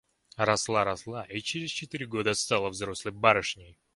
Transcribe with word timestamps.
Росла, 0.37 0.83
росла 0.83 1.25
и 1.29 1.41
через 1.41 1.69
четыре 1.69 2.07
года 2.07 2.33
стала 2.33 2.69
взрослой 2.69 3.11
барышней. 3.11 3.77